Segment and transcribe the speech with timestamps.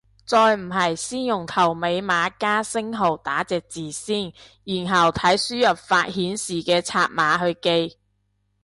[0.25, 7.99] 再唔係先用頭尾碼加星號打隻字先，然後睇輸入法顯示嘅拆碼去記